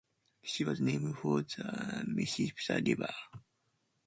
She 0.41 0.63
was 0.63 0.81
named 0.81 1.19
for 1.19 1.43
the 1.43 2.01
Mississippi 2.07 2.95
River. 2.95 3.13